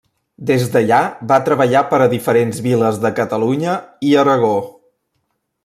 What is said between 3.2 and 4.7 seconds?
Catalunya i Aragó.